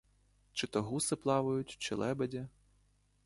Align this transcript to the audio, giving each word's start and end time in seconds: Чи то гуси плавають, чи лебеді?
Чи 0.51 0.67
то 0.67 0.81
гуси 0.83 1.15
плавають, 1.15 1.77
чи 1.79 1.95
лебеді? 1.95 2.47